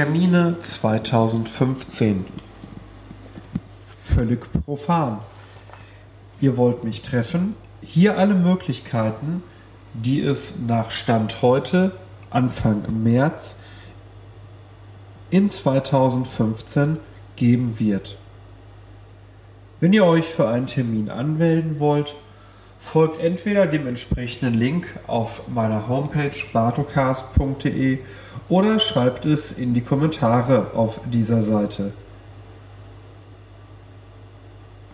Termine 0.00 0.56
2015. 0.62 2.24
Völlig 4.02 4.50
profan. 4.64 5.18
Ihr 6.40 6.56
wollt 6.56 6.84
mich 6.84 7.02
treffen? 7.02 7.54
Hier 7.82 8.16
alle 8.16 8.32
Möglichkeiten, 8.32 9.42
die 9.92 10.22
es 10.22 10.54
nach 10.66 10.90
Stand 10.90 11.42
heute, 11.42 11.92
Anfang 12.30 12.84
März, 13.02 13.56
in 15.28 15.50
2015 15.50 16.96
geben 17.36 17.78
wird. 17.78 18.16
Wenn 19.80 19.92
ihr 19.92 20.06
euch 20.06 20.24
für 20.24 20.48
einen 20.48 20.66
Termin 20.66 21.10
anmelden 21.10 21.78
wollt, 21.78 22.14
folgt 22.80 23.20
entweder 23.20 23.66
dem 23.66 23.86
entsprechenden 23.86 24.54
Link 24.54 24.98
auf 25.06 25.42
meiner 25.48 25.86
Homepage 25.86 26.32
bartocast.de 26.52 27.98
oder 28.48 28.80
schreibt 28.80 29.26
es 29.26 29.52
in 29.52 29.74
die 29.74 29.82
Kommentare 29.82 30.72
auf 30.74 31.00
dieser 31.12 31.42
Seite. 31.42 31.92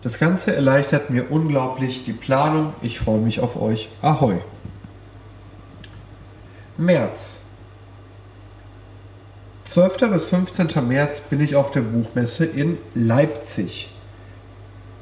Das 0.03 0.19
Ganze 0.19 0.55
erleichtert 0.55 1.09
mir 1.09 1.31
unglaublich 1.31 2.03
die 2.03 2.13
Planung. 2.13 2.73
Ich 2.81 2.99
freue 2.99 3.19
mich 3.19 3.39
auf 3.39 3.59
euch. 3.59 3.89
Ahoi! 4.01 4.35
März. 6.77 7.41
12. 9.65 9.97
bis 10.11 10.25
15. 10.25 10.87
März 10.87 11.21
bin 11.21 11.41
ich 11.41 11.55
auf 11.55 11.71
der 11.71 11.81
Buchmesse 11.81 12.45
in 12.45 12.77
Leipzig. 12.93 13.89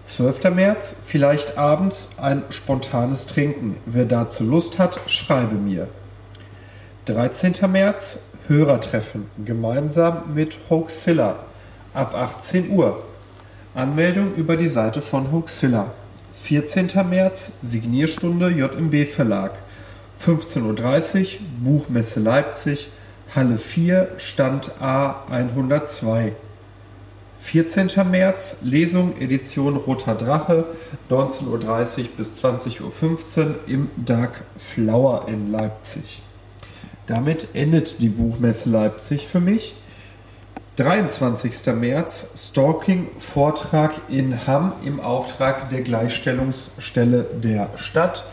12. 0.06 0.52
März, 0.54 0.96
vielleicht 1.02 1.58
abends 1.58 2.10
ein 2.18 2.44
spontanes 2.52 3.26
Trinken. 3.26 3.78
Wer 3.86 4.06
dazu 4.06 4.44
Lust 4.44 4.78
hat, 4.78 5.00
schreibe 5.08 5.56
mir. 5.56 5.88
13. 7.06 7.56
März, 7.72 8.20
Hörertreffen, 8.48 9.26
gemeinsam 9.44 10.34
mit 10.36 10.58
Hoaxilla, 10.70 11.40
ab 11.94 12.14
18 12.14 12.70
Uhr. 12.70 13.04
Anmeldung 13.74 14.36
über 14.36 14.58
die 14.58 14.68
Seite 14.68 15.02
von 15.02 15.32
Hoaxilla. 15.32 15.92
14. 16.34 16.92
März, 17.10 17.52
Signierstunde 17.64 18.50
JMB 18.50 19.08
Verlag. 19.08 19.54
15.30 20.24 20.62
Uhr, 20.62 21.28
Buchmesse 21.64 22.20
Leipzig, 22.20 22.90
Halle 23.36 23.58
4, 23.58 24.14
Stand 24.18 24.72
A 24.80 25.26
102. 25.32 26.34
14. 27.46 27.92
März, 28.10 28.56
Lesung 28.64 29.22
Edition 29.22 29.78
Roter 29.78 30.16
Drache, 30.16 30.66
19.30 31.12 31.46
Uhr 31.46 32.08
bis 32.18 32.44
20.15 32.44 32.82
Uhr 32.82 33.56
im 33.68 33.92
Dark 33.98 34.46
Flower 34.58 35.28
in 35.28 35.52
Leipzig. 35.52 36.24
Damit 37.06 37.50
endet 37.54 38.02
die 38.02 38.10
Buchmesse 38.10 38.72
Leipzig 38.72 39.28
für 39.28 39.40
mich. 39.40 39.76
23. 40.78 41.68
März, 41.76 42.30
Stalking 42.36 43.10
Vortrag 43.20 43.94
in 44.10 44.48
Hamm 44.48 44.74
im 44.84 45.00
Auftrag 45.00 45.70
der 45.70 45.82
Gleichstellungsstelle 45.82 47.28
der 47.44 47.70
Stadt. 47.76 48.26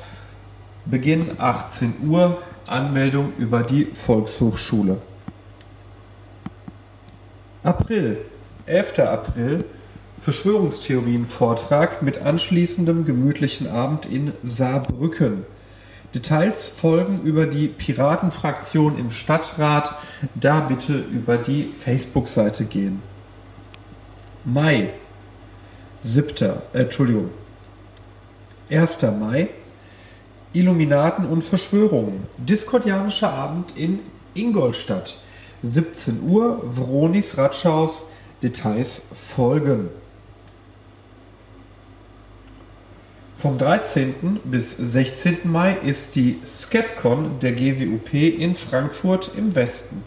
Beginn 0.87 1.33
18 1.39 1.97
Uhr, 2.09 2.39
Anmeldung 2.67 3.35
über 3.37 3.63
die 3.63 3.85
Volkshochschule. 3.85 5.03
April, 7.63 8.25
11. 8.67 8.99
April 9.01 9.65
Verschwörungstheorien-Vortrag 10.21 12.03
mit 12.03 12.23
anschließendem 12.23 13.05
gemütlichen 13.05 13.69
Abend 13.69 14.07
in 14.07 14.33
Saarbrücken. 14.45 15.45
Details 16.15 16.69
folgen 16.69 17.23
über 17.23 17.47
die 17.47 17.67
Piratenfraktion 17.67 18.99
im 18.99 19.11
Stadtrat. 19.11 19.97
Da 20.35 20.61
bitte 20.61 20.95
über 20.97 21.39
die 21.39 21.73
Facebook-Seite 21.77 22.65
gehen. 22.67 23.03
Mai. 24.45 24.91
7. 26.05 26.51
Äh, 26.73 26.83
Entschuldigung. 26.83 27.31
1. 28.71 29.03
Mai. 29.19 29.49
Illuminaten 30.53 31.27
und 31.27 31.43
Verschwörungen. 31.43 32.27
Diskordianischer 32.37 33.33
Abend 33.33 33.77
in 33.77 34.01
Ingolstadt. 34.35 35.17
17 35.65 36.23
Uhr. 36.23 36.63
Vronis 36.73 37.39
Ratschhaus. 37.39 38.05
Details 38.43 39.03
folgen. 39.15 39.89
Vom 43.37 43.59
13. 43.59 44.41
bis 44.45 44.77
16. 44.77 45.39
Mai 45.45 45.77
ist 45.85 46.15
die 46.15 46.39
Skepcon 46.47 47.41
der 47.41 47.53
GWUP 47.53 48.15
in 48.15 48.55
Frankfurt 48.55 49.33
im 49.37 49.55
Westen. 49.57 50.03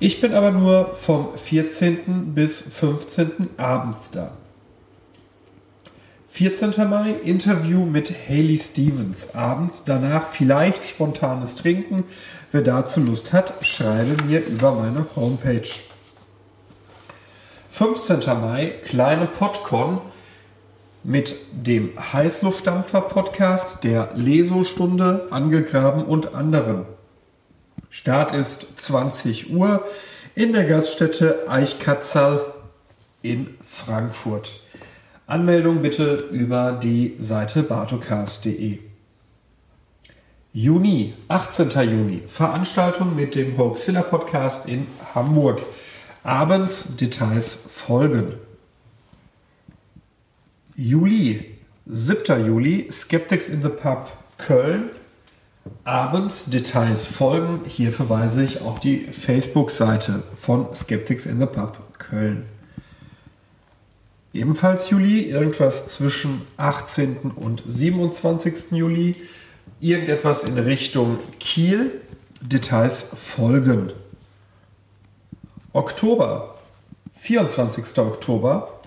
Ich 0.00 0.20
bin 0.20 0.34
aber 0.34 0.50
nur 0.50 0.94
vom 0.94 1.28
14. 1.34 2.34
bis 2.34 2.60
15. 2.60 3.48
abends 3.56 4.10
da. 4.10 4.32
14. 6.28 6.74
Mai 6.90 7.12
Interview 7.24 7.86
mit 7.86 8.12
Haley 8.28 8.58
Stevens. 8.58 9.34
Abends 9.34 9.84
danach 9.86 10.26
vielleicht 10.26 10.84
spontanes 10.84 11.54
Trinken. 11.54 12.04
Wer 12.52 12.60
dazu 12.60 13.00
Lust 13.00 13.32
hat, 13.32 13.64
schreibe 13.64 14.22
mir 14.24 14.44
über 14.44 14.74
meine 14.74 15.06
Homepage. 15.16 15.62
15. 17.76 18.20
Mai, 18.40 18.72
kleine 18.84 19.26
Podcon 19.26 20.00
mit 21.04 21.34
dem 21.52 21.92
Heißluftdampfer-Podcast, 22.10 23.84
der 23.84 24.12
Lesostunde, 24.14 25.28
Angegraben 25.30 26.06
und 26.06 26.34
anderen. 26.34 26.86
Start 27.90 28.32
ist 28.32 28.66
20 28.78 29.52
Uhr 29.52 29.84
in 30.34 30.54
der 30.54 30.64
Gaststätte 30.64 31.50
Eichkatzal 31.50 32.46
in 33.20 33.58
Frankfurt. 33.62 34.58
Anmeldung 35.26 35.82
bitte 35.82 36.28
über 36.30 36.72
die 36.72 37.14
Seite 37.20 37.62
bartocast.de. 37.62 38.78
Juni, 40.54 41.12
18. 41.28 41.68
Juni, 41.68 42.22
Veranstaltung 42.26 43.14
mit 43.14 43.34
dem 43.34 43.58
Hoaxilla 43.58 44.00
Podcast 44.00 44.64
in 44.66 44.86
Hamburg. 45.14 45.60
Abends 46.26 46.96
Details 46.96 47.56
folgen. 47.72 48.34
Juli, 50.74 51.54
7. 51.86 52.44
Juli, 52.44 52.88
Skeptics 52.90 53.48
in 53.48 53.62
the 53.62 53.68
Pub 53.68 54.08
Köln. 54.36 54.90
Abends 55.84 56.46
Details 56.46 57.06
folgen. 57.06 57.60
Hier 57.68 57.92
verweise 57.92 58.42
ich 58.42 58.60
auf 58.60 58.80
die 58.80 59.02
Facebook-Seite 59.02 60.24
von 60.34 60.74
Skeptics 60.74 61.26
in 61.26 61.38
the 61.38 61.46
Pub 61.46 61.78
Köln. 61.98 62.46
Ebenfalls 64.32 64.90
Juli, 64.90 65.30
irgendwas 65.30 65.86
zwischen 65.86 66.42
18. 66.56 67.18
und 67.36 67.62
27. 67.68 68.72
Juli. 68.72 69.14
Irgendetwas 69.78 70.42
in 70.42 70.58
Richtung 70.58 71.18
Kiel. 71.38 72.00
Details 72.42 73.06
folgen. 73.14 73.92
Oktober, 75.76 76.56
24. 77.12 77.98
Oktober, 77.98 78.80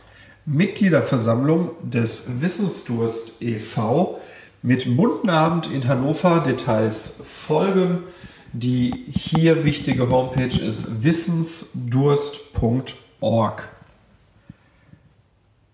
Mitgliederversammlung 0.47 1.69
des 1.83 2.23
Wissensdurst 2.41 3.33
e.V. 3.41 4.19
mit 4.63 4.97
bunten 4.97 5.29
Abend 5.29 5.71
in 5.71 5.87
Hannover. 5.87 6.39
Details 6.39 7.13
folgen. 7.23 8.05
Die 8.53 9.05
hier 9.07 9.65
wichtige 9.65 10.09
Homepage 10.09 10.59
ist 10.59 11.03
wissensdurst.org. 11.03 13.69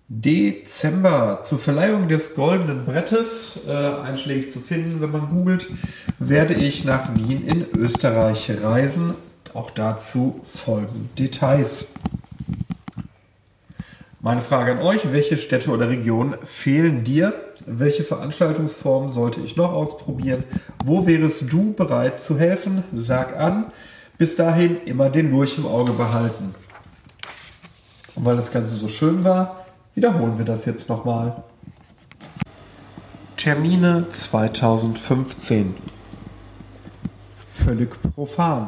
Dezember 0.10 1.40
zur 1.44 1.60
Verleihung 1.60 2.10
des 2.10 2.36
Goldenen 2.36 2.84
Brettes, 2.84 3.62
äh, 3.66 3.72
einschlägig 3.72 4.52
zu 4.52 4.60
finden, 4.60 5.00
wenn 5.00 5.12
man 5.12 5.30
googelt, 5.30 5.70
werde 6.20 6.56
ich 6.56 6.84
nach 6.84 7.16
Wien 7.16 7.48
in 7.48 7.66
Österreich 7.74 8.52
reisen. 8.62 9.14
Auch 9.56 9.72
dazu 9.72 10.42
folgen 10.44 11.10
Details. 11.18 11.88
Meine 14.20 14.42
Frage 14.42 14.74
an 14.74 14.80
euch, 14.80 15.14
welche 15.14 15.38
Städte 15.38 15.70
oder 15.70 15.88
Regionen 15.88 16.36
fehlen 16.44 17.06
dir? 17.06 17.34
Welche 17.66 18.04
Veranstaltungsformen 18.04 19.12
sollte 19.12 19.40
ich 19.40 19.56
noch 19.56 19.72
ausprobieren? 19.72 20.44
Wo 20.84 21.08
wärest 21.08 21.46
du 21.54 21.72
bereit 21.72 22.20
zu 22.20 22.38
helfen? 22.38 22.84
Sag 22.94 23.38
an. 23.38 23.72
Bis 24.18 24.36
dahin 24.36 24.84
immer 24.84 25.10
den 25.10 25.32
Lurch 25.32 25.58
im 25.58 25.68
Auge 25.68 25.94
behalten. 25.94 26.54
Und 28.16 28.26
weil 28.26 28.36
das 28.36 28.52
Ganze 28.52 28.76
so 28.76 28.90
schön 28.90 29.24
war, 29.24 29.66
wiederholen 29.94 30.38
wir 30.38 30.46
das 30.46 30.66
jetzt 30.66 30.90
nochmal. 30.90 31.44
Termine 33.38 34.06
2015. 34.12 35.76
Völlig 37.54 37.96
profan 38.14 38.68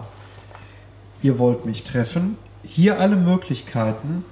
ihr 1.22 1.40
wollt 1.40 1.66
mich 1.66 1.84
treffen. 1.84 2.38
Hier 2.64 3.00
alle 3.00 3.16
Möglichkeiten, 3.16 4.26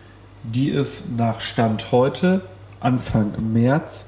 die 0.43 0.71
es 0.71 1.05
nach 1.15 1.39
Stand 1.39 1.91
heute, 1.91 2.41
Anfang 2.79 3.33
März, 3.53 4.05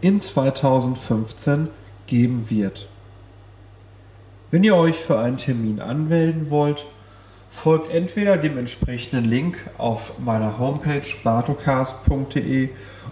in 0.00 0.20
2015 0.20 1.68
geben 2.06 2.50
wird. 2.50 2.88
Wenn 4.50 4.64
ihr 4.64 4.76
euch 4.76 4.96
für 4.96 5.18
einen 5.18 5.36
Termin 5.36 5.80
anmelden 5.80 6.50
wollt, 6.50 6.86
folgt 7.50 7.90
entweder 7.90 8.36
dem 8.36 8.58
entsprechenden 8.58 9.24
Link 9.24 9.58
auf 9.78 10.18
meiner 10.18 10.58
Homepage 10.58 11.06
bartocast.de 11.24 12.68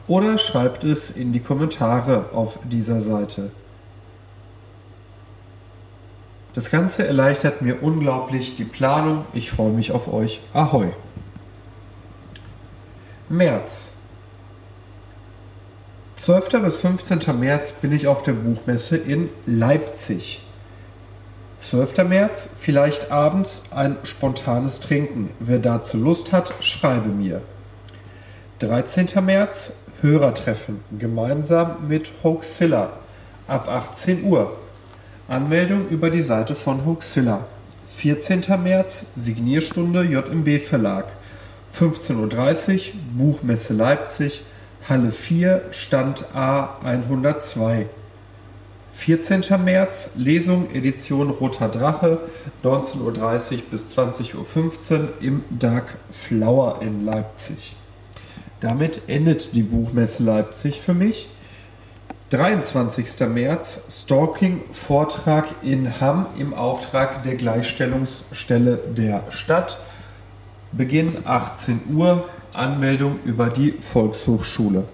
oder 0.07 0.39
schreibt 0.39 0.85
es 0.85 1.11
in 1.11 1.33
die 1.33 1.41
Kommentare 1.41 2.31
auf 2.33 2.59
dieser 2.71 3.01
Seite. 3.01 3.51
Das 6.55 6.71
Ganze 6.71 7.05
erleichtert 7.07 7.63
mir 7.63 7.83
unglaublich 7.83 8.55
die 8.55 8.65
Planung. 8.65 9.27
Ich 9.35 9.51
freue 9.51 9.73
mich 9.73 9.91
auf 9.91 10.13
euch. 10.13 10.41
Ahoi! 10.53 10.93
März. 13.29 13.93
12. 16.17 16.63
bis 16.63 16.77
15. 16.77 17.21
März 17.41 17.73
bin 17.73 17.91
ich 17.91 18.07
auf 18.07 18.23
der 18.23 18.35
Buchmesse 18.35 18.97
in 18.97 19.31
Leipzig. 19.47 20.43
12. 21.59 22.05
März, 22.09 22.49
vielleicht 22.61 23.11
abends 23.11 23.63
ein 23.73 23.97
spontanes 24.05 24.79
Trinken. 24.79 25.31
Wer 25.41 25.59
dazu 25.59 25.97
Lust 25.97 26.33
hat, 26.33 26.55
schreibe 26.61 27.09
mir. 27.09 27.43
13. 28.61 29.09
März, 29.25 29.73
Hörertreffen, 30.03 30.85
gemeinsam 30.99 31.89
mit 31.89 32.13
Hoaxilla, 32.23 32.93
ab 33.49 33.69
18 33.69 34.23
Uhr. 34.25 34.57
Anmeldung 35.27 35.89
über 35.89 36.11
die 36.11 36.21
Seite 36.21 36.55
von 36.55 36.85
Hoaxilla. 36.85 37.47
14. 37.87 38.45
März, 38.63 39.07
Signierstunde 39.17 40.03
JMB 40.03 40.61
Verlag. 40.61 41.13
15.30 41.75 42.75
Uhr, 42.75 42.81
Buchmesse 43.17 43.73
Leipzig, 43.73 44.43
Halle 44.87 45.13
4, 45.13 45.63
Stand 45.71 46.27
A 46.35 46.77
102. 46.85 47.87
14. 48.93 49.45
März, 49.65 50.11
Lesung 50.15 50.71
Edition 50.71 51.31
Roter 51.31 51.69
Drache, 51.69 52.19
19.30 52.63 53.01
Uhr 53.01 53.63
bis 53.71 53.87
20.15 53.97 54.35
Uhr 54.35 55.09
im 55.21 55.43
Dark 55.51 55.97
Flower 56.13 56.81
in 56.83 57.07
Leipzig. 57.07 57.77
Damit 58.61 59.03
endet 59.09 59.55
die 59.55 59.63
Buchmesse 59.63 60.23
Leipzig 60.23 60.81
für 60.83 60.95
mich. 60.95 61.29
23. 62.35 63.29
März, 63.29 63.81
Stalking-Vortrag 63.89 65.45
in 65.63 66.01
Hamm 66.01 66.27
im 66.37 66.53
Auftrag 66.53 67.23
der 67.23 67.37
Gleichstellungsstelle 67.37 68.77
der 68.77 69.31
Stadt. 69.31 69.79
Beginn 70.73 71.19
18 71.25 71.83
Uhr, 71.95 72.29
Anmeldung 72.53 73.21
über 73.25 73.51
die 73.51 73.75
Volkshochschule. 73.79 74.89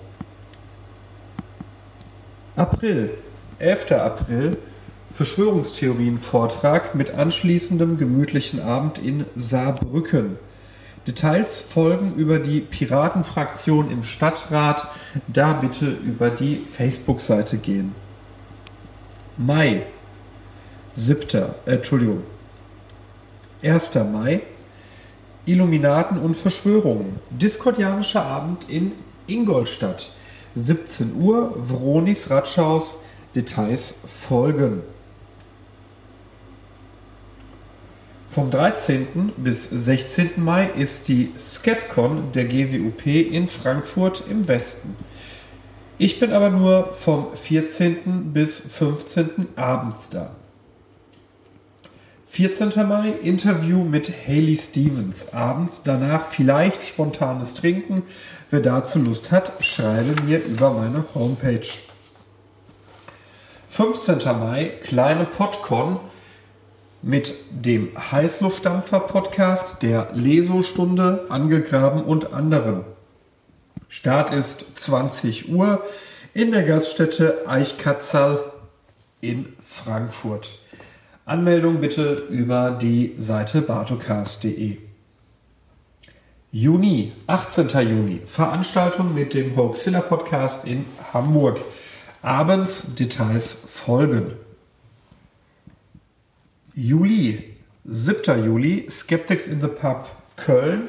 April, 2.57 3.15
11. 3.59 3.93
April, 3.93 4.59
Verschwörungstheorien-Vortrag 5.15 6.95
mit 6.95 7.13
anschließendem 7.13 7.97
gemütlichen 7.97 8.61
Abend 8.61 8.99
in 8.99 9.25
Saarbrücken. 9.35 10.37
Details 11.07 11.61
folgen 11.61 12.15
über 12.15 12.39
die 12.39 12.61
Piratenfraktion 12.61 13.91
im 13.91 14.05
Stadtrat. 14.05 14.87
Da 15.29 15.55
bitte 15.55 15.87
über 15.87 16.31
die 16.31 16.65
Facebook-Seite 16.69 17.57
gehen. 17.57 17.95
Mai. 19.37 19.87
7. 20.97 21.43
Äh, 21.65 21.77
Entschuldigung. 21.77 22.23
1. 23.63 23.95
Mai. 24.13 24.43
Illuminaten 25.47 26.19
und 26.19 26.37
Verschwörungen. 26.37 27.19
Diskordianischer 27.31 28.25
Abend 28.25 28.69
in 28.69 28.93
Ingolstadt. 29.27 30.11
17 30.55 31.15
Uhr. 31.15 31.57
Vronis 31.65 32.29
Ratschhaus. 32.29 32.99
Details 33.35 33.95
folgen. 34.07 34.83
Vom 38.33 38.49
13. 38.53 39.33
bis 39.39 39.65
16. 39.65 40.35
Mai 40.37 40.67
ist 40.67 41.09
die 41.09 41.33
Skepcon 41.37 42.31
der 42.33 42.45
GWUP 42.45 43.05
in 43.07 43.49
Frankfurt 43.49 44.23
im 44.31 44.47
Westen. 44.47 44.97
Ich 45.99 46.21
bin 46.21 46.33
aber 46.33 46.51
nur 46.51 46.93
vom 46.93 47.35
14. 47.35 48.33
bis 48.33 48.61
15. 48.61 49.49
abends 49.57 50.11
da. 50.11 50.31
14. 52.29 52.71
Mai 52.89 53.11
Interview 53.21 53.83
mit 53.83 54.13
Haley 54.29 54.57
Stevens. 54.57 55.35
Abends 55.35 55.83
danach 55.85 56.25
vielleicht 56.25 56.85
spontanes 56.85 57.55
Trinken. 57.55 58.05
Wer 58.49 58.61
dazu 58.61 59.01
Lust 59.01 59.33
hat, 59.33 59.55
schreibe 59.59 60.23
mir 60.23 60.39
über 60.45 60.71
meine 60.71 61.05
Homepage. 61.17 61.67
15. 63.67 64.19
Mai, 64.39 64.73
kleine 64.85 65.25
Podcon 65.25 65.99
mit 67.03 67.35
dem 67.51 67.91
Heißluftdampfer-Podcast, 68.13 69.83
der 69.83 70.09
Lesostunde, 70.15 71.27
Angegraben 71.29 72.03
und 72.03 72.33
anderen. 72.33 72.85
Start 73.89 74.33
ist 74.33 74.67
20 74.77 75.51
Uhr 75.51 75.83
in 76.35 76.53
der 76.53 76.63
Gaststätte 76.63 77.49
Eichkatzal 77.49 78.53
in 79.21 79.47
Frankfurt. 79.63 80.59
Anmeldung 81.25 81.81
bitte 81.81 82.27
über 82.29 82.71
die 82.71 83.15
Seite 83.19 83.63
bartocast.de. 83.63 84.79
Juni, 86.53 87.13
18. 87.27 87.69
Juni, 87.69 88.21
Veranstaltung 88.25 89.15
mit 89.15 89.35
dem 89.35 89.57
Hoaxilla 89.57 90.01
Podcast 90.01 90.65
in 90.65 90.85
Hamburg. 91.13 91.61
Abends 92.23 92.95
Details 92.95 93.53
folgen. 93.53 94.33
Juli, 96.75 97.57
7. 97.85 98.45
Juli, 98.45 98.87
Skeptics 98.89 99.47
in 99.47 99.61
the 99.61 99.69
Pub 99.69 100.11
Köln. 100.37 100.89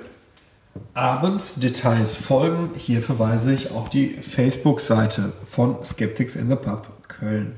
Abends 0.93 1.55
Details 1.55 2.15
folgen. 2.15 2.71
Hier 2.77 3.01
verweise 3.01 3.51
ich 3.51 3.71
auf 3.71 3.89
die 3.89 4.09
Facebook-Seite 4.21 5.33
von 5.43 5.83
Skeptics 5.83 6.35
in 6.35 6.49
the 6.49 6.55
Pub 6.55 6.87
Köln. 7.07 7.55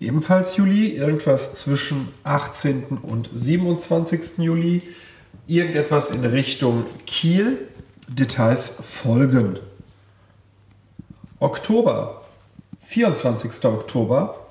Ebenfalls 0.00 0.56
Juli, 0.56 0.92
irgendwas 0.92 1.54
zwischen 1.54 2.08
18. 2.22 2.98
und 3.02 3.30
27. 3.34 4.38
Juli, 4.38 4.82
irgendetwas 5.48 6.10
in 6.10 6.24
Richtung 6.24 6.84
Kiel. 7.04 7.66
Details 8.08 8.70
folgen. 8.80 9.58
Oktober, 11.40 12.22
24. 12.80 13.64
Oktober, 13.64 14.46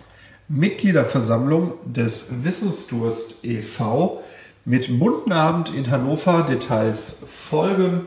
Mitgliederversammlung 0.50 1.74
des 1.86 2.26
Wissensdurst 2.30 3.44
e.V. 3.44 4.24
mit 4.64 4.98
bunten 5.00 5.34
Abend 5.34 5.74
in 5.74 5.92
Hannover. 5.92 6.44
Details 6.44 7.18
folgen. 7.26 8.06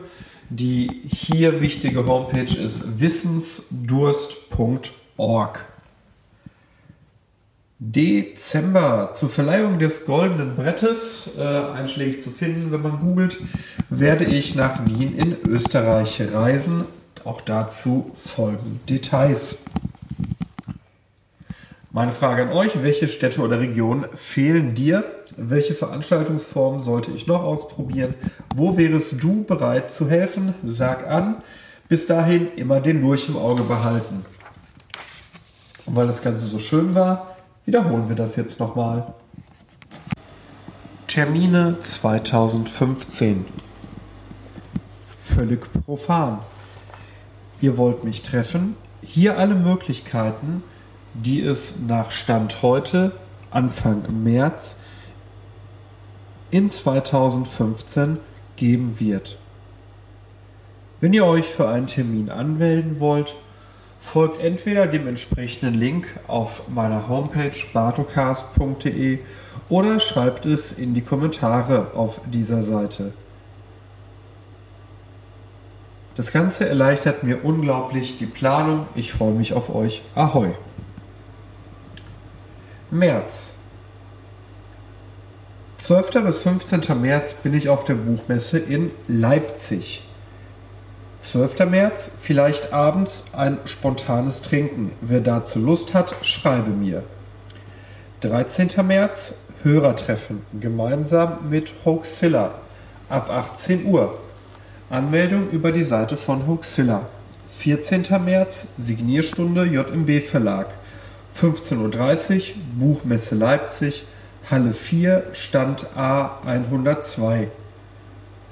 Die 0.49 1.01
hier 1.07 1.61
wichtige 1.61 2.03
Homepage 2.05 2.57
ist 2.57 2.99
wissensdurst.org. 2.99 5.65
Dezember 7.79 9.11
zur 9.13 9.29
Verleihung 9.29 9.79
des 9.79 10.05
Goldenen 10.05 10.55
Brettes, 10.55 11.29
äh, 11.37 11.41
einschlägig 11.41 12.21
zu 12.21 12.29
finden, 12.29 12.71
wenn 12.71 12.81
man 12.81 12.99
googelt, 12.99 13.39
werde 13.89 14.25
ich 14.25 14.53
nach 14.53 14.85
Wien 14.85 15.17
in 15.17 15.35
Österreich 15.47 16.21
reisen. 16.33 16.85
Auch 17.23 17.41
dazu 17.41 18.11
folgen 18.13 18.81
Details. 18.89 19.57
Meine 21.93 22.13
Frage 22.13 22.43
an 22.43 22.53
euch, 22.53 22.81
welche 22.83 23.09
Städte 23.09 23.41
oder 23.41 23.59
Regionen 23.59 24.05
fehlen 24.13 24.73
dir? 24.73 25.03
Welche 25.35 25.73
Veranstaltungsformen 25.73 26.79
sollte 26.79 27.11
ich 27.11 27.27
noch 27.27 27.43
ausprobieren? 27.43 28.13
Wo 28.55 28.77
wärest 28.77 29.21
du 29.21 29.43
bereit 29.43 29.91
zu 29.91 30.09
helfen? 30.09 30.53
Sag 30.63 31.05
an. 31.05 31.43
Bis 31.89 32.07
dahin 32.07 32.47
immer 32.55 32.79
den 32.79 33.01
Lurch 33.01 33.27
im 33.27 33.35
Auge 33.35 33.63
behalten. 33.63 34.25
Und 35.85 35.97
weil 35.97 36.07
das 36.07 36.21
Ganze 36.21 36.47
so 36.47 36.59
schön 36.59 36.95
war, 36.95 37.35
wiederholen 37.65 38.07
wir 38.07 38.15
das 38.15 38.37
jetzt 38.37 38.61
nochmal. 38.61 39.13
Termine 41.07 41.75
2015. 41.83 43.45
Völlig 45.21 45.67
profan. 45.85 46.39
Ihr 47.59 47.77
wollt 47.77 48.05
mich 48.05 48.21
treffen? 48.21 48.77
Hier 49.01 49.37
alle 49.37 49.55
Möglichkeiten, 49.55 50.63
die 51.13 51.41
es 51.41 51.75
nach 51.85 52.11
Stand 52.11 52.61
heute, 52.61 53.11
Anfang 53.49 54.23
März, 54.23 54.75
in 56.51 56.69
2015 56.69 58.17
geben 58.55 58.99
wird. 58.99 59.37
Wenn 60.99 61.13
ihr 61.13 61.25
euch 61.25 61.45
für 61.45 61.67
einen 61.67 61.87
Termin 61.87 62.29
anmelden 62.29 62.99
wollt, 62.99 63.35
folgt 63.99 64.39
entweder 64.39 64.87
dem 64.87 65.07
entsprechenden 65.07 65.75
Link 65.75 66.19
auf 66.27 66.67
meiner 66.67 67.07
Homepage 67.07 67.51
bartocast.de 67.73 69.19
oder 69.69 69.99
schreibt 69.99 70.45
es 70.45 70.71
in 70.71 70.93
die 70.93 71.01
Kommentare 71.01 71.91
auf 71.95 72.19
dieser 72.25 72.63
Seite. 72.63 73.13
Das 76.15 76.31
Ganze 76.33 76.67
erleichtert 76.67 77.23
mir 77.23 77.45
unglaublich 77.45 78.17
die 78.17 78.25
Planung. 78.25 78.85
Ich 78.95 79.13
freue 79.13 79.33
mich 79.33 79.53
auf 79.53 79.73
euch. 79.73 80.01
Ahoi! 80.13 80.51
März. 82.93 83.53
12. 85.77 86.11
bis 86.25 86.39
15. 86.39 86.81
März 87.01 87.35
bin 87.35 87.53
ich 87.53 87.69
auf 87.69 87.85
der 87.85 87.93
Buchmesse 87.93 88.59
in 88.59 88.91
Leipzig. 89.07 90.03
12. 91.21 91.69
März, 91.69 92.11
vielleicht 92.17 92.73
abends 92.73 93.23
ein 93.31 93.59
spontanes 93.63 94.41
Trinken. 94.41 94.91
Wer 94.99 95.21
dazu 95.21 95.59
Lust 95.59 95.93
hat, 95.93 96.15
schreibe 96.21 96.71
mir. 96.71 97.03
13. 98.19 98.85
März, 98.85 99.35
Hörertreffen, 99.63 100.41
gemeinsam 100.59 101.49
mit 101.49 101.71
Hoaxilla, 101.85 102.55
ab 103.07 103.29
18 103.29 103.85
Uhr. 103.85 104.19
Anmeldung 104.89 105.49
über 105.49 105.71
die 105.71 105.85
Seite 105.85 106.17
von 106.17 106.45
Hoaxilla. 106.45 107.05
14. 107.51 108.05
März, 108.25 108.67
Signierstunde 108.77 109.63
JMB 109.63 110.19
Verlag. 110.19 110.73
15.30 111.35 112.35
Uhr, 112.35 112.41
Buchmesse 112.79 113.35
Leipzig, 113.35 114.05
Halle 114.49 114.73
4, 114.73 115.27
Stand 115.33 115.85
A 115.95 116.39
102. 116.45 117.47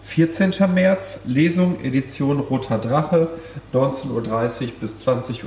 14. 0.01 0.53
März, 0.73 1.19
Lesung 1.25 1.83
Edition 1.83 2.39
Roter 2.39 2.79
Drache, 2.79 3.29
19.30 3.73 4.09
Uhr 4.11 4.71
bis 4.79 4.95
20.15 4.95 5.43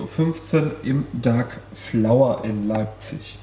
Uhr 0.62 0.70
im 0.84 1.06
Dark 1.12 1.60
Flower 1.74 2.44
in 2.44 2.68
Leipzig. 2.68 3.38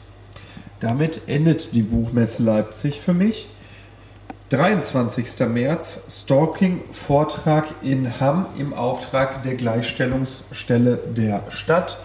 Damit 0.80 1.22
endet 1.28 1.74
die 1.74 1.82
Buchmesse 1.82 2.42
Leipzig 2.44 3.02
für 3.02 3.14
mich. 3.14 3.50
23. 4.50 5.48
März, 5.48 6.00
Stalking-Vortrag 6.10 7.66
in 7.84 8.20
Hamm 8.20 8.48
im 8.58 8.74
Auftrag 8.74 9.44
der 9.44 9.56
Gleichstellungsstelle 9.56 10.98
der 11.16 11.44
Stadt. 11.50 12.00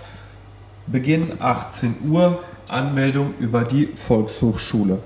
Beginn 0.86 1.40
18 1.40 1.96
Uhr, 2.08 2.42
Anmeldung 2.68 3.34
über 3.38 3.64
die 3.64 3.86
Volkshochschule. 3.86 4.98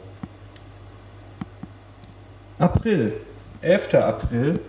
April, 2.58 3.12
11. 3.61 3.94
April, 3.94 4.61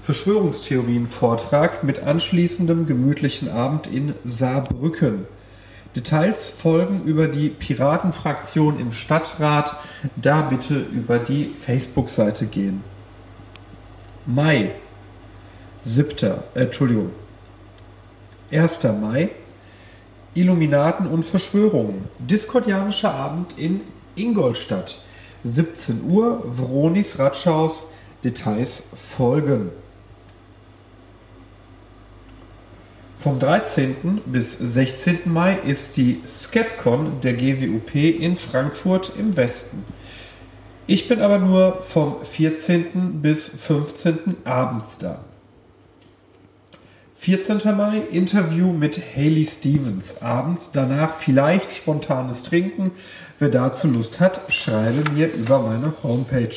Verschwörungstheorien-Vortrag 0.00 1.84
mit 1.84 2.02
anschließendem 2.02 2.86
gemütlichen 2.86 3.50
Abend 3.50 3.86
in 3.86 4.14
Saarbrücken. 4.24 5.26
Details 5.94 6.48
folgen 6.48 7.04
über 7.04 7.28
die 7.28 7.50
Piratenfraktion 7.50 8.80
im 8.80 8.92
Stadtrat. 8.92 9.76
Da 10.16 10.42
bitte 10.42 10.78
über 10.78 11.18
die 11.18 11.54
Facebook-Seite 11.58 12.46
gehen. 12.46 12.82
Mai. 14.26 14.72
7. 15.84 16.32
Äh, 16.54 16.60
Entschuldigung. 16.62 17.10
1. 18.50 18.82
Mai. 19.00 19.30
Illuminaten 20.34 21.06
und 21.06 21.24
Verschwörungen. 21.24 22.04
Diskordianischer 22.18 23.14
Abend 23.14 23.58
in 23.58 23.80
Ingolstadt. 24.16 24.98
17 25.44 26.04
Uhr, 26.08 26.44
Vronis 26.54 27.18
Ratschaus. 27.18 27.86
Details 28.22 28.84
folgen. 28.94 29.70
Vom 33.18 33.38
13. 33.38 34.20
bis 34.26 34.52
16. 34.52 35.20
Mai 35.24 35.56
ist 35.56 35.96
die 35.96 36.20
Skepcon 36.26 37.20
der 37.22 37.32
GWUP 37.32 37.94
in 37.94 38.36
Frankfurt 38.36 39.12
im 39.18 39.36
Westen. 39.36 39.84
Ich 40.86 41.08
bin 41.08 41.22
aber 41.22 41.38
nur 41.38 41.80
vom 41.82 42.16
14. 42.22 43.22
bis 43.22 43.48
15. 43.48 44.36
abends 44.44 44.98
da. 44.98 45.24
14. 47.24 47.74
Mai 47.74 48.02
Interview 48.10 48.66
mit 48.70 49.00
Haley 49.16 49.46
Stevens. 49.46 50.20
Abends 50.20 50.72
danach 50.74 51.14
vielleicht 51.14 51.72
spontanes 51.72 52.42
Trinken. 52.42 52.90
Wer 53.38 53.48
dazu 53.48 53.88
Lust 53.88 54.20
hat, 54.20 54.52
schreibe 54.52 55.08
mir 55.08 55.32
über 55.32 55.60
meine 55.60 55.94
Homepage. 56.02 56.54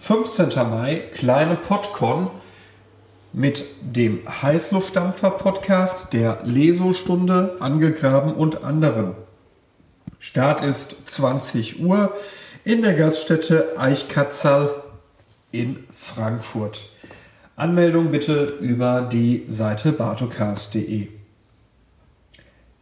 15. 0.00 0.48
Mai 0.68 1.04
kleine 1.14 1.54
Podcon 1.54 2.28
mit 3.32 3.64
dem 3.82 4.22
Heißluftdampfer-Podcast, 4.42 6.12
der 6.12 6.40
Lesostunde, 6.42 7.58
Angegraben 7.60 8.34
und 8.34 8.64
anderen. 8.64 9.14
Start 10.18 10.64
ist 10.64 10.96
20 11.06 11.84
Uhr 11.84 12.12
in 12.64 12.82
der 12.82 12.94
Gaststätte 12.94 13.78
Eichkatzal 13.78 14.82
in 15.52 15.86
Frankfurt. 15.94 16.95
Anmeldung 17.58 18.10
bitte 18.10 18.58
über 18.60 19.00
die 19.00 19.46
Seite 19.48 19.92
bartocast.de. 19.92 21.08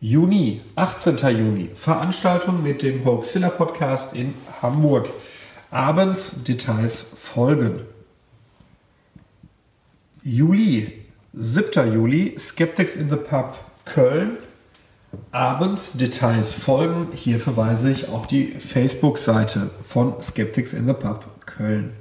Juni, 0.00 0.62
18. 0.74 1.16
Juni, 1.16 1.70
Veranstaltung 1.74 2.60
mit 2.60 2.82
dem 2.82 3.04
Hoaxilla 3.04 3.50
Podcast 3.50 4.14
in 4.14 4.34
Hamburg. 4.60 5.10
Abends 5.70 6.42
Details 6.42 7.06
folgen. 7.16 7.82
Juli, 10.24 11.04
7. 11.32 11.92
Juli, 11.92 12.34
Skeptics 12.36 12.96
in 12.96 13.08
the 13.08 13.16
Pub 13.16 13.60
Köln. 13.84 14.38
Abends 15.30 15.92
Details 15.92 16.52
folgen. 16.52 17.12
Hier 17.14 17.38
verweise 17.38 17.92
ich 17.92 18.08
auf 18.08 18.26
die 18.26 18.48
Facebook-Seite 18.48 19.70
von 19.82 20.20
Skeptics 20.20 20.72
in 20.72 20.88
the 20.88 20.94
Pub 20.94 21.24
Köln. 21.46 21.92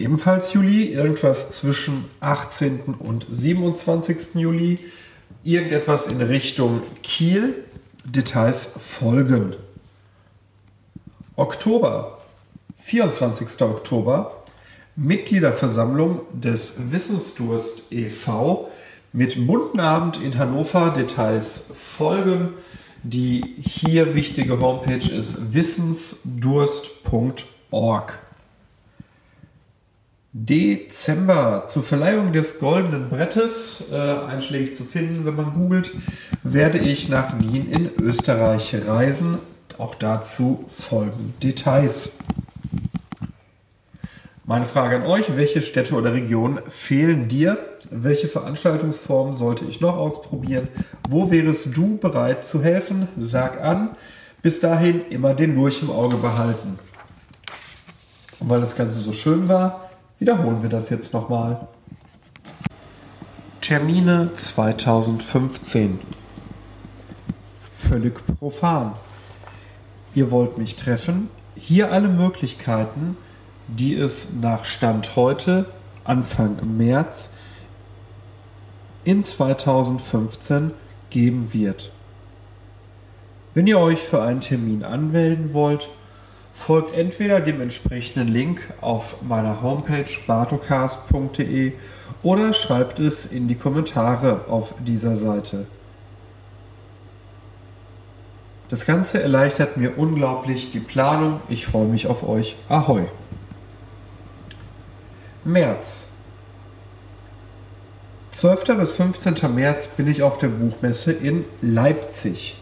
Ebenfalls 0.00 0.52
Juli, 0.54 0.94
irgendwas 0.94 1.50
zwischen 1.50 2.06
18. 2.20 2.94
und 2.98 3.26
27. 3.30 4.36
Juli. 4.36 4.78
Irgendetwas 5.44 6.06
in 6.06 6.22
Richtung 6.22 6.80
Kiel. 7.02 7.64
Details 8.06 8.70
folgen. 8.78 9.56
Oktober, 11.36 12.22
24. 12.78 13.60
Oktober, 13.60 14.42
Mitgliederversammlung 14.96 16.22
des 16.32 16.72
Wissensdurst 16.78 17.82
e.V. 17.90 18.70
mit 19.12 19.46
bunten 19.46 19.80
Abend 19.80 20.22
in 20.22 20.38
Hannover. 20.38 20.94
Details 20.96 21.66
folgen. 21.74 22.54
Die 23.02 23.42
hier 23.60 24.14
wichtige 24.14 24.58
Homepage 24.60 25.10
ist 25.10 25.52
wissensdurst.org. 25.52 28.18
Dezember 30.32 31.64
zur 31.66 31.82
Verleihung 31.82 32.32
des 32.32 32.60
Goldenen 32.60 33.08
Brettes, 33.08 33.82
äh, 33.90 33.96
einschlägig 33.96 34.76
zu 34.76 34.84
finden, 34.84 35.26
wenn 35.26 35.34
man 35.34 35.54
googelt, 35.54 35.92
werde 36.44 36.78
ich 36.78 37.08
nach 37.08 37.40
Wien 37.40 37.68
in 37.68 37.90
Österreich 38.00 38.76
reisen. 38.86 39.38
Auch 39.76 39.96
dazu 39.96 40.64
folgen 40.68 41.34
Details. 41.42 42.12
Meine 44.44 44.66
Frage 44.66 44.96
an 44.96 45.02
euch, 45.02 45.36
welche 45.36 45.62
Städte 45.62 45.94
oder 45.94 46.14
Regionen 46.14 46.60
fehlen 46.68 47.26
dir? 47.26 47.58
Welche 47.90 48.28
Veranstaltungsformen 48.28 49.34
sollte 49.34 49.64
ich 49.64 49.80
noch 49.80 49.96
ausprobieren? 49.96 50.68
Wo 51.08 51.32
wärest 51.32 51.76
du 51.76 51.96
bereit 51.98 52.44
zu 52.44 52.62
helfen? 52.62 53.08
Sag 53.18 53.60
an. 53.60 53.96
Bis 54.42 54.60
dahin 54.60 55.02
immer 55.10 55.34
den 55.34 55.56
Lurch 55.56 55.82
im 55.82 55.90
Auge 55.90 56.16
behalten. 56.16 56.78
Und 58.38 58.48
weil 58.48 58.60
das 58.60 58.76
Ganze 58.76 59.00
so 59.00 59.12
schön 59.12 59.48
war, 59.48 59.89
wiederholen 60.20 60.62
wir 60.62 60.70
das 60.70 60.90
jetzt 60.90 61.12
nochmal. 61.12 61.66
Termine 63.60 64.30
2015. 64.34 65.98
Völlig 67.76 68.20
profan. 68.38 68.92
Ihr 70.14 70.30
wollt 70.30 70.58
mich 70.58 70.76
treffen? 70.76 71.28
Hier 71.56 71.90
alle 71.90 72.08
Möglichkeiten 72.08 73.16
die 73.76 73.94
es 73.94 74.28
nach 74.40 74.64
Stand 74.64 75.16
heute, 75.16 75.66
Anfang 76.04 76.76
März 76.76 77.30
in 79.04 79.24
2015 79.24 80.72
geben 81.10 81.52
wird. 81.52 81.92
Wenn 83.54 83.66
ihr 83.66 83.78
euch 83.78 84.00
für 84.00 84.22
einen 84.22 84.40
Termin 84.40 84.84
anmelden 84.84 85.52
wollt, 85.52 85.88
folgt 86.54 86.92
entweder 86.92 87.40
dem 87.40 87.60
entsprechenden 87.60 88.28
Link 88.28 88.72
auf 88.80 89.22
meiner 89.22 89.62
Homepage 89.62 90.10
bartocast.de 90.26 91.72
oder 92.22 92.52
schreibt 92.52 92.98
es 92.98 93.26
in 93.26 93.48
die 93.48 93.54
Kommentare 93.54 94.44
auf 94.48 94.74
dieser 94.78 95.16
Seite. 95.16 95.66
Das 98.68 98.86
Ganze 98.86 99.20
erleichtert 99.20 99.76
mir 99.76 99.98
unglaublich 99.98 100.70
die 100.70 100.78
Planung. 100.78 101.40
Ich 101.48 101.66
freue 101.66 101.86
mich 101.86 102.06
auf 102.06 102.22
euch. 102.28 102.54
Ahoi! 102.68 103.06
März. 105.44 106.06
12. 108.32 108.64
bis 108.78 108.92
15. 108.92 109.54
März 109.54 109.88
bin 109.88 110.06
ich 110.06 110.22
auf 110.22 110.38
der 110.38 110.48
Buchmesse 110.48 111.12
in 111.12 111.44
Leipzig. 111.60 112.59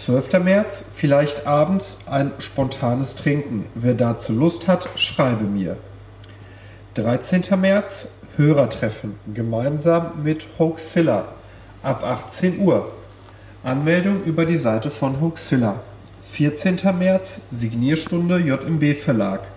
12. 0.00 0.42
März, 0.42 0.82
vielleicht 0.96 1.46
abends 1.46 1.98
ein 2.06 2.32
spontanes 2.38 3.16
Trinken. 3.16 3.66
Wer 3.74 3.92
dazu 3.92 4.32
Lust 4.32 4.66
hat, 4.66 4.88
schreibe 4.94 5.44
mir. 5.44 5.76
13. 6.94 7.44
März, 7.60 8.08
Hörertreffen, 8.36 9.16
gemeinsam 9.34 10.22
mit 10.22 10.46
Hoaxilla, 10.58 11.28
ab 11.82 12.02
18 12.02 12.60
Uhr. 12.60 12.92
Anmeldung 13.62 14.24
über 14.24 14.46
die 14.46 14.56
Seite 14.56 14.90
von 14.90 15.20
Hoaxilla. 15.20 15.80
14. 16.22 16.78
März, 16.98 17.42
Signierstunde 17.50 18.38
JMB 18.38 18.94
Verlag. 18.94 19.48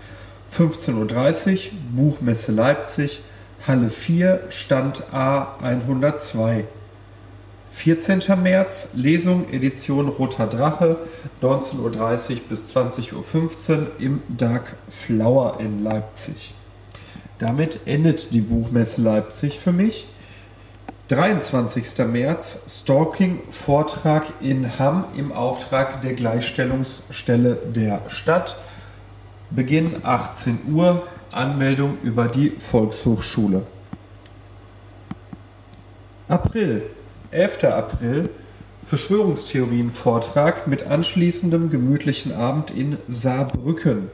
15.30 0.52 1.54
Uhr, 1.54 1.60
Buchmesse 1.96 2.52
Leipzig, 2.52 3.22
Halle 3.66 3.90
4, 3.90 4.42
Stand 4.50 5.04
A 5.14 5.56
102. 5.64 6.66
14. 7.74 8.22
März, 8.42 8.90
Lesung 8.94 9.52
Edition 9.52 10.08
Roter 10.08 10.48
Drache, 10.48 10.98
19.30 11.42 11.80
Uhr 11.80 12.40
bis 12.48 12.64
20.15 12.66 13.72
Uhr 13.72 13.88
im 14.00 14.22
Dark 14.30 14.78
Flower 14.90 15.58
in 15.60 15.84
Leipzig. 15.84 16.54
Damit 17.40 17.80
endet 17.86 18.32
die 18.32 18.42
Buchmesse 18.42 19.02
Leipzig 19.02 19.60
für 19.60 19.74
mich. 19.74 20.08
23. 21.10 22.06
März, 22.06 22.60
Stalking-Vortrag 22.70 24.28
in 24.40 24.80
Hamm 24.80 25.06
im 25.18 25.32
Auftrag 25.32 26.02
der 26.02 26.14
Gleichstellungsstelle 26.14 27.56
der 27.56 28.02
Stadt. 28.08 28.58
Beginn 29.50 29.98
18 30.04 30.60
Uhr, 30.72 31.04
Anmeldung 31.32 31.98
über 32.04 32.28
die 32.28 32.52
Volkshochschule. 32.52 33.66
April, 36.30 36.84
11. 37.34 37.64
April, 37.66 38.30
Verschwörungstheorien-Vortrag 38.86 40.68
mit 40.68 40.84
anschließendem 40.84 41.70
gemütlichen 41.70 42.34
Abend 42.34 42.72
in 42.72 42.98
Saarbrücken. 43.08 44.10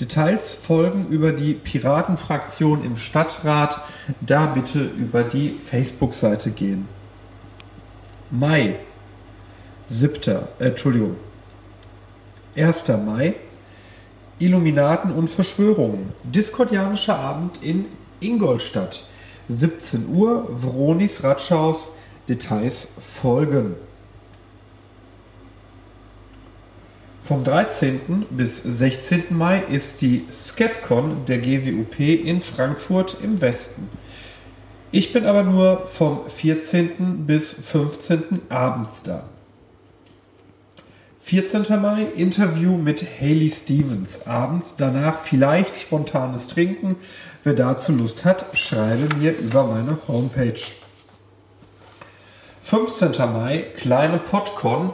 Details 0.00 0.54
folgen 0.54 1.06
über 1.08 1.32
die 1.32 1.54
Piratenfraktion 1.54 2.84
im 2.84 2.96
Stadtrat. 2.96 3.80
Da 4.20 4.46
bitte 4.46 4.82
über 4.82 5.22
die 5.22 5.58
Facebook-Seite 5.62 6.50
gehen. 6.50 6.88
Mai. 8.30 8.76
7. 9.88 10.38
Äh, 10.58 10.64
Entschuldigung. 10.66 11.16
1. 12.56 12.88
Mai. 13.04 13.34
Illuminaten 14.38 15.12
und 15.12 15.30
Verschwörungen. 15.30 16.12
Diskordianischer 16.24 17.16
Abend 17.16 17.62
in 17.62 17.86
Ingolstadt. 18.20 19.04
17 19.48 20.08
Uhr. 20.08 20.48
Vronis 20.58 21.22
Ratschaus. 21.22 21.90
Details 22.28 22.88
folgen. 22.98 23.74
Vom 27.22 27.42
13. 27.42 28.26
bis 28.30 28.62
16. 28.62 29.24
Mai 29.30 29.60
ist 29.60 30.02
die 30.02 30.26
Skepcon 30.30 31.24
der 31.26 31.38
GWUP 31.38 31.98
in 31.98 32.42
Frankfurt 32.42 33.16
im 33.22 33.40
Westen. 33.40 33.88
Ich 34.92 35.12
bin 35.12 35.24
aber 35.24 35.42
nur 35.42 35.86
vom 35.86 36.28
14. 36.28 37.26
bis 37.26 37.52
15. 37.52 38.42
abends 38.50 39.02
da. 39.02 39.24
14. 41.20 41.64
Mai 41.80 42.04
Interview 42.14 42.76
mit 42.76 43.06
Haley 43.18 43.50
Stevens. 43.50 44.26
Abends 44.26 44.74
danach 44.76 45.18
vielleicht 45.18 45.78
spontanes 45.78 46.48
Trinken. 46.48 46.96
Wer 47.42 47.54
dazu 47.54 47.92
Lust 47.92 48.26
hat, 48.26 48.46
schreibe 48.52 49.14
mir 49.16 49.36
über 49.38 49.64
meine 49.64 49.96
Homepage. 50.06 50.60
15. 52.74 53.12
Mai 53.32 53.66
kleine 53.76 54.18
Podcon 54.18 54.92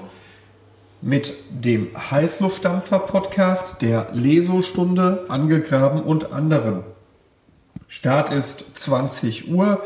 mit 1.00 1.32
dem 1.48 1.88
Heißluftdampfer-Podcast, 2.10 3.80
der 3.80 4.08
Lesostunde, 4.12 5.24
Angegraben 5.28 6.02
und 6.02 6.30
anderen. 6.30 6.84
Start 7.88 8.34
ist 8.34 8.66
20 8.74 9.50
Uhr 9.50 9.82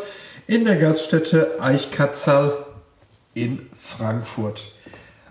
in 0.48 0.64
der 0.64 0.74
Gaststätte 0.74 1.58
Eichkatzal 1.60 2.66
in 3.32 3.68
Frankfurt. 3.76 4.72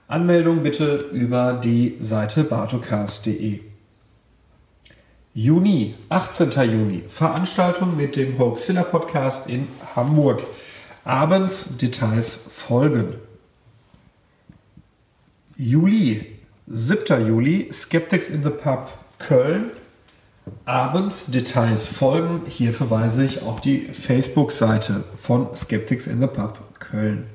Anmeldung 0.07 0.63
bitte 0.63 1.09
über 1.11 1.59
die 1.61 1.97
Seite 1.99 2.45
bartocast.de. 2.45 3.59
Juni, 5.33 5.95
18. 6.07 6.51
Juni, 6.51 7.03
Veranstaltung 7.09 7.97
mit 7.97 8.15
dem 8.15 8.39
Hoaxilla 8.39 8.83
Podcast 8.83 9.47
in 9.47 9.67
Hamburg. 9.97 10.45
Abends 11.05 11.77
Details 11.77 12.39
folgen. 12.49 13.15
Juli, 15.57 16.39
7. 16.67 17.27
Juli, 17.27 17.69
Skeptics 17.73 18.29
in 18.29 18.41
the 18.41 18.49
Pub 18.49 18.97
Köln. 19.19 19.71
Abends 20.63 21.25
Details 21.25 21.87
folgen. 21.87 22.43
Hier 22.47 22.73
verweise 22.73 23.25
ich 23.25 23.41
auf 23.41 23.59
die 23.59 23.81
Facebook-Seite 23.81 25.03
von 25.15 25.53
Skeptics 25.57 26.07
in 26.07 26.21
the 26.21 26.27
Pub 26.27 26.59
Köln. 26.79 27.25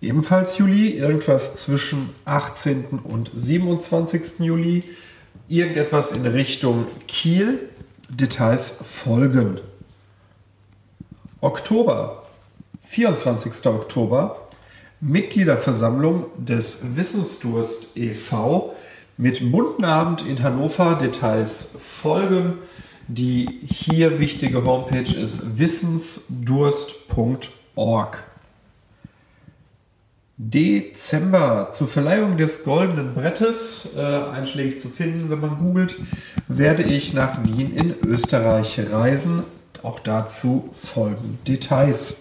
Ebenfalls 0.00 0.58
Juli, 0.58 0.90
irgendwas 0.90 1.56
zwischen 1.56 2.10
18. 2.24 3.00
und 3.02 3.32
27. 3.34 4.38
Juli, 4.38 4.84
irgendetwas 5.48 6.12
in 6.12 6.24
Richtung 6.24 6.86
Kiel. 7.08 7.68
Details 8.08 8.72
folgen. 8.82 9.60
Oktober, 11.42 12.24
24. 12.82 13.66
Oktober, 13.66 14.36
Mitgliederversammlung 15.00 16.26
des 16.36 16.80
Wissensdurst 16.82 17.96
e.V. 17.96 18.74
mit 19.16 19.50
bunten 19.50 19.86
Abend 19.86 20.20
in 20.26 20.42
Hannover. 20.42 20.96
Details 20.96 21.70
folgen. 21.78 22.58
Die 23.08 23.46
hier 23.66 24.20
wichtige 24.20 24.62
Homepage 24.64 25.14
ist 25.14 25.58
wissensdurst.org. 25.58 28.22
Dezember 30.36 31.70
zur 31.72 31.88
Verleihung 31.88 32.36
des 32.36 32.64
Goldenen 32.64 33.14
Brettes, 33.14 33.88
äh, 33.96 34.00
einschlägig 34.00 34.78
zu 34.78 34.90
finden, 34.90 35.30
wenn 35.30 35.40
man 35.40 35.56
googelt, 35.58 35.96
werde 36.48 36.82
ich 36.82 37.14
nach 37.14 37.42
Wien 37.44 37.74
in 37.74 37.94
Österreich 38.06 38.78
reisen. 38.90 39.44
Auch 39.82 40.00
dazu 40.00 40.70
folgen 40.72 41.38
Details. 41.46 42.16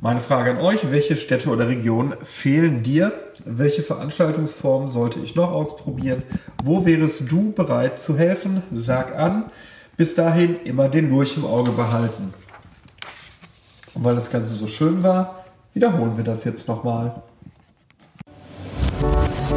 Meine 0.00 0.20
Frage 0.20 0.52
an 0.52 0.58
euch, 0.58 0.90
welche 0.90 1.16
Städte 1.16 1.50
oder 1.50 1.68
Regionen 1.68 2.14
fehlen 2.22 2.82
dir? 2.82 3.12
Welche 3.44 3.82
Veranstaltungsformen 3.82 4.88
sollte 4.88 5.20
ich 5.20 5.36
noch 5.36 5.52
ausprobieren? 5.52 6.22
Wo 6.62 6.86
wärest 6.86 7.30
du 7.30 7.52
bereit 7.52 7.98
zu 7.98 8.16
helfen? 8.16 8.62
Sag 8.72 9.16
an. 9.16 9.50
Bis 9.96 10.14
dahin 10.14 10.56
immer 10.64 10.88
den 10.88 11.10
Lurch 11.10 11.36
im 11.36 11.44
Auge 11.44 11.72
behalten. 11.72 12.32
Und 13.94 14.04
weil 14.04 14.14
das 14.14 14.30
Ganze 14.30 14.54
so 14.54 14.66
schön 14.66 15.02
war, 15.02 15.44
wiederholen 15.74 16.16
wir 16.16 16.24
das 16.24 16.44
jetzt 16.44 16.66
nochmal. 16.66 17.22
Musik 19.02 19.50